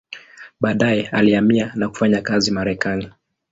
[0.59, 3.09] Baadaye alihamia na kufanya kazi Marekani.